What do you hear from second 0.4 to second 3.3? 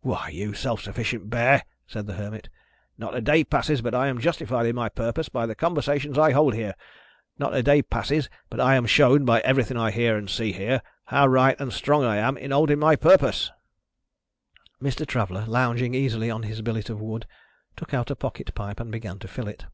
self sufficient bear," said the Hermit, "not a